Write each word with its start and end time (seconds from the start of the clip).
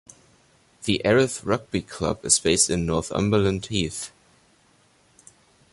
The 0.85 0.99
Erith 1.05 1.43
Rugby 1.43 1.83
Club 1.83 2.25
is 2.25 2.39
based 2.39 2.71
in 2.71 2.87
Northumberland 2.87 3.67
Heath. 3.67 4.09